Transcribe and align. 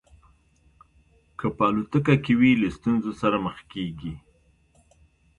که 1.39 1.47
په 1.57 1.63
الوتکه 1.69 2.15
کې 2.23 2.33
وي 2.39 2.51
له 2.61 2.69
ستونزو 2.77 3.11
سره 3.21 3.37
مخ 3.45 3.57
کېږي. 3.73 4.13